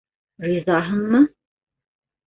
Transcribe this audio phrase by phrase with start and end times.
[0.45, 1.23] Ризаһыңмы?